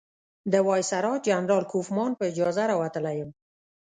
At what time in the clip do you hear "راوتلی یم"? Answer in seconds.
2.71-3.29